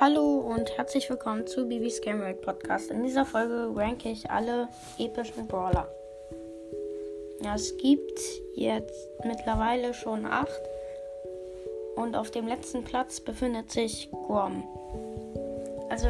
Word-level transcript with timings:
Hallo 0.00 0.38
und 0.38 0.78
herzlich 0.78 1.10
willkommen 1.10 1.48
zu 1.48 1.66
Bibis 1.66 2.00
Game 2.00 2.20
World 2.20 2.40
Podcast. 2.40 2.92
In 2.92 3.02
dieser 3.02 3.26
Folge 3.26 3.72
ranke 3.74 4.08
ich 4.08 4.30
alle 4.30 4.68
epischen 4.96 5.48
Brawler. 5.48 5.88
Ja, 7.42 7.56
es 7.56 7.76
gibt 7.78 8.20
jetzt 8.54 9.08
mittlerweile 9.24 9.92
schon 9.94 10.24
acht 10.24 10.62
und 11.96 12.14
auf 12.14 12.30
dem 12.30 12.46
letzten 12.46 12.84
Platz 12.84 13.18
befindet 13.18 13.72
sich 13.72 14.08
Guam. 14.12 14.62
Also, 15.88 16.06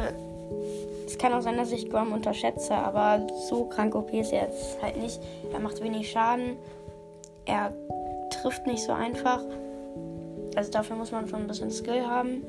es 1.07 1.17
kann 1.17 1.33
auch 1.33 1.41
sein, 1.41 1.57
dass 1.57 1.71
ich 1.71 1.89
Guam 1.89 2.13
unterschätze, 2.13 2.75
aber 2.75 3.25
so 3.49 3.65
krank 3.65 3.95
OP 3.95 4.13
ist 4.13 4.31
er 4.31 4.49
jetzt 4.49 4.79
halt 4.83 4.97
nicht. 4.97 5.19
Er 5.51 5.59
macht 5.61 5.81
wenig 5.81 6.11
Schaden, 6.11 6.57
er 7.45 7.73
trifft 8.29 8.67
nicht 8.67 8.83
so 8.83 8.91
einfach. 8.91 9.41
Also 10.55 10.71
dafür 10.71 10.95
muss 10.95 11.11
man 11.11 11.27
schon 11.27 11.41
ein 11.41 11.47
bisschen 11.47 11.71
Skill 11.71 12.05
haben. 12.05 12.43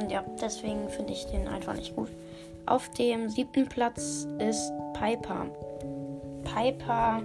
Und 0.00 0.10
ja, 0.10 0.24
deswegen 0.40 0.88
finde 0.88 1.12
ich 1.12 1.26
den 1.26 1.46
einfach 1.48 1.74
nicht 1.74 1.94
gut. 1.94 2.08
Auf 2.66 2.88
dem 2.90 3.28
siebten 3.28 3.68
Platz 3.68 4.26
ist 4.38 4.72
Piper. 4.94 5.46
Piper, 6.44 7.22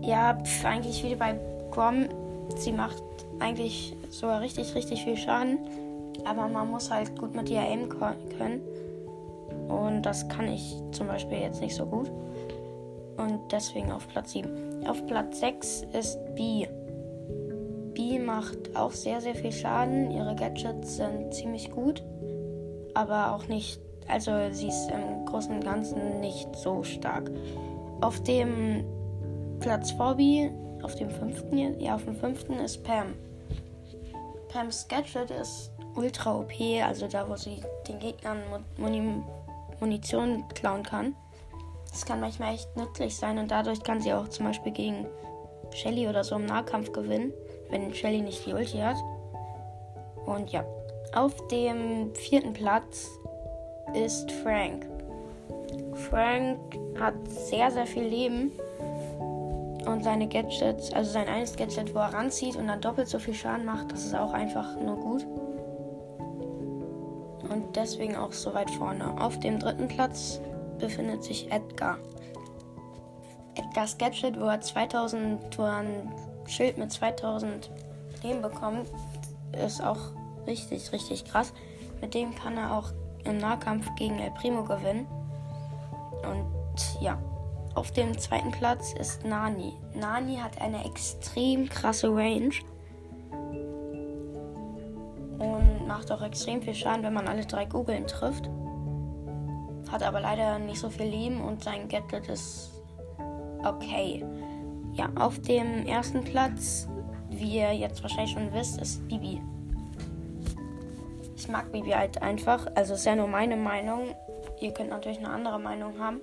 ja, 0.00 0.38
pf, 0.42 0.64
eigentlich 0.64 1.04
wie 1.04 1.14
bei 1.14 1.38
Grom. 1.70 2.08
Sie 2.56 2.72
macht 2.72 3.02
eigentlich 3.40 3.96
sogar 4.10 4.40
richtig, 4.40 4.74
richtig 4.74 5.04
viel 5.04 5.16
Schaden. 5.16 5.58
Aber 6.24 6.48
man 6.48 6.70
muss 6.70 6.90
halt 6.90 7.18
gut 7.18 7.34
mit 7.34 7.48
ihr 7.48 7.60
aimen 7.60 7.88
können. 7.88 8.60
Und 9.68 10.02
das 10.02 10.28
kann 10.28 10.48
ich 10.48 10.76
zum 10.92 11.06
Beispiel 11.06 11.38
jetzt 11.38 11.60
nicht 11.60 11.74
so 11.74 11.86
gut. 11.86 12.10
Und 13.16 13.40
deswegen 13.50 13.92
auf 13.92 14.08
Platz 14.08 14.32
7. 14.32 14.86
Auf 14.86 15.04
Platz 15.06 15.40
6 15.40 15.86
ist 15.92 16.18
B 16.34 16.66
macht 18.18 18.74
auch 18.74 18.92
sehr, 18.92 19.20
sehr 19.20 19.34
viel 19.34 19.52
Schaden. 19.52 20.10
Ihre 20.10 20.34
Gadgets 20.34 20.96
sind 20.96 21.34
ziemlich 21.34 21.70
gut, 21.70 22.02
aber 22.94 23.32
auch 23.32 23.46
nicht, 23.48 23.80
also 24.08 24.32
sie 24.50 24.68
ist 24.68 24.90
im 24.90 25.26
Großen 25.26 25.54
und 25.54 25.64
Ganzen 25.64 26.20
nicht 26.20 26.54
so 26.56 26.82
stark. 26.82 27.30
Auf 28.00 28.22
dem 28.22 28.84
Platz 29.60 29.92
Vorbi, 29.92 30.50
auf 30.82 30.94
dem 30.94 31.10
fünften, 31.10 31.80
ja, 31.80 31.94
auf 31.94 32.04
dem 32.04 32.16
fünften 32.16 32.54
ist 32.54 32.82
Pam. 32.82 33.14
Pams 34.48 34.88
Gadget 34.88 35.30
ist 35.30 35.70
ultra 35.94 36.38
OP, 36.38 36.52
also 36.84 37.06
da, 37.06 37.28
wo 37.28 37.36
sie 37.36 37.62
den 37.88 37.98
Gegnern 37.98 38.38
Muni 38.76 39.22
Munition 39.80 40.44
klauen 40.54 40.82
kann. 40.82 41.14
Das 41.90 42.06
kann 42.06 42.20
manchmal 42.20 42.54
echt 42.54 42.74
nützlich 42.76 43.16
sein 43.16 43.38
und 43.38 43.50
dadurch 43.50 43.82
kann 43.82 44.00
sie 44.00 44.12
auch 44.12 44.28
zum 44.28 44.46
Beispiel 44.46 44.72
gegen 44.72 45.06
Shelly 45.74 46.08
oder 46.08 46.24
so 46.24 46.36
im 46.36 46.46
Nahkampf 46.46 46.92
gewinnen 46.92 47.32
wenn 47.72 47.92
Shelly 47.92 48.20
nicht 48.20 48.46
die 48.46 48.52
Ulti 48.52 48.78
hat. 48.78 48.96
Und 50.26 50.52
ja, 50.52 50.64
auf 51.14 51.34
dem 51.48 52.14
vierten 52.14 52.52
Platz 52.52 53.08
ist 53.94 54.30
Frank. 54.30 54.86
Frank 55.94 56.58
hat 57.00 57.14
sehr, 57.28 57.70
sehr 57.70 57.86
viel 57.86 58.04
Leben. 58.04 58.52
Und 59.86 60.04
seine 60.04 60.28
Gadgets, 60.28 60.92
also 60.92 61.10
sein 61.10 61.26
eines 61.26 61.56
Gadget, 61.56 61.92
wo 61.92 61.98
er 61.98 62.14
ranzieht 62.14 62.54
und 62.54 62.68
dann 62.68 62.80
doppelt 62.80 63.08
so 63.08 63.18
viel 63.18 63.34
Schaden 63.34 63.64
macht, 63.64 63.90
das 63.90 64.04
ist 64.04 64.14
auch 64.14 64.32
einfach 64.32 64.76
nur 64.80 64.96
gut. 64.96 65.26
Und 67.50 67.74
deswegen 67.74 68.14
auch 68.14 68.32
so 68.32 68.54
weit 68.54 68.70
vorne. 68.70 69.20
Auf 69.20 69.40
dem 69.40 69.58
dritten 69.58 69.88
Platz 69.88 70.40
befindet 70.78 71.24
sich 71.24 71.50
Edgar. 71.50 71.98
Edgars 73.54 73.98
Gadget, 73.98 74.40
wo 74.40 74.46
er 74.46 74.60
2000 74.60 75.50
Touren 75.50 76.12
Schild 76.46 76.78
mit 76.78 76.92
2000 76.92 77.70
Leben 78.22 78.42
bekommt, 78.42 78.88
ist 79.64 79.82
auch 79.82 79.98
richtig, 80.46 80.92
richtig 80.92 81.24
krass. 81.24 81.52
Mit 82.00 82.14
dem 82.14 82.34
kann 82.34 82.56
er 82.56 82.76
auch 82.76 82.92
im 83.24 83.38
Nahkampf 83.38 83.88
gegen 83.96 84.18
El 84.18 84.30
Primo 84.32 84.64
gewinnen. 84.64 85.06
Und 86.22 87.00
ja, 87.00 87.18
auf 87.74 87.90
dem 87.92 88.18
zweiten 88.18 88.50
Platz 88.50 88.92
ist 88.92 89.24
Nani. 89.24 89.74
Nani 89.94 90.36
hat 90.36 90.60
eine 90.60 90.84
extrem 90.84 91.68
krasse 91.68 92.08
Range 92.08 92.54
und 95.38 95.86
macht 95.86 96.10
auch 96.12 96.22
extrem 96.22 96.62
viel 96.62 96.74
Schaden, 96.74 97.02
wenn 97.02 97.14
man 97.14 97.28
alle 97.28 97.46
drei 97.46 97.66
Kugeln 97.66 98.06
trifft. 98.06 98.48
Hat 99.90 100.02
aber 100.02 100.20
leider 100.20 100.58
nicht 100.58 100.80
so 100.80 100.90
viel 100.90 101.06
Leben 101.06 101.40
und 101.40 101.62
sein 101.62 101.88
Gadget 101.88 102.28
ist 102.28 102.71
okay. 103.64 104.24
Ja, 104.94 105.10
auf 105.16 105.40
dem 105.40 105.86
ersten 105.86 106.22
Platz, 106.22 106.86
wie 107.30 107.56
ihr 107.56 107.72
jetzt 107.72 108.02
wahrscheinlich 108.02 108.32
schon 108.32 108.52
wisst, 108.52 108.80
ist 108.80 109.06
Bibi. 109.08 109.40
Ich 111.36 111.48
mag 111.48 111.72
Bibi 111.72 111.90
halt 111.90 112.20
einfach. 112.22 112.66
Also 112.74 112.94
ist 112.94 113.06
ja 113.06 113.16
nur 113.16 113.26
meine 113.26 113.56
Meinung. 113.56 114.14
Ihr 114.60 114.72
könnt 114.72 114.90
natürlich 114.90 115.18
eine 115.18 115.30
andere 115.30 115.58
Meinung 115.58 115.98
haben. 115.98 116.20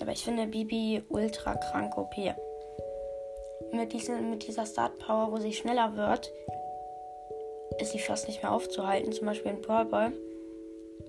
Aber 0.00 0.12
ich 0.12 0.24
finde 0.24 0.46
Bibi 0.46 1.02
ultra 1.08 1.54
krank 1.54 1.96
OP. 1.96 2.14
Mit, 3.72 3.92
diesen, 3.92 4.30
mit 4.30 4.46
dieser 4.46 4.64
Start 4.64 4.98
Power, 4.98 5.30
wo 5.30 5.36
sie 5.36 5.52
schneller 5.52 5.96
wird, 5.96 6.32
ist 7.78 7.92
sie 7.92 7.98
fast 7.98 8.26
nicht 8.26 8.42
mehr 8.42 8.52
aufzuhalten. 8.52 9.12
Zum 9.12 9.26
Beispiel 9.26 9.52
in 9.52 9.60
Brawl 9.60 9.84
Ball. 9.84 10.12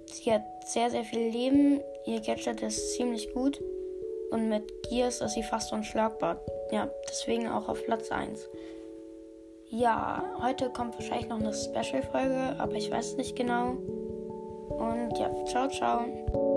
Sie 0.06 0.34
hat 0.34 0.44
sehr, 0.66 0.90
sehr 0.90 1.04
viel 1.04 1.30
Leben. 1.30 1.82
Ihr 2.06 2.20
Gadget 2.20 2.62
ist 2.62 2.96
ziemlich 2.96 3.34
gut. 3.34 3.60
Und 4.32 4.50
mit 4.50 4.84
Gears 4.84 5.22
ist 5.22 5.34
sie 5.34 5.44
fast 5.44 5.74
unschlagbar 5.74 6.42
ja, 6.72 6.90
deswegen 7.08 7.48
auch 7.48 7.68
auf 7.68 7.84
Platz 7.84 8.12
1. 8.12 8.50
Ja, 9.70 10.24
heute 10.42 10.70
kommt 10.70 10.96
wahrscheinlich 10.96 11.30
noch 11.30 11.40
eine 11.40 11.54
Special-Folge, 11.54 12.56
aber 12.60 12.74
ich 12.74 12.90
weiß 12.90 13.18
nicht 13.18 13.36
genau. 13.36 13.72
Und 14.70 15.18
ja, 15.18 15.30
ciao, 15.46 15.68
ciao. 15.68 16.49